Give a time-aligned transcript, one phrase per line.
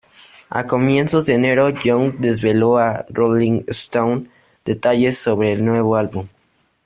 [0.49, 4.29] A comienzos de enero, Young desveló a "Rolling Stone"
[4.65, 6.27] detalles sobre el nuevo álbum.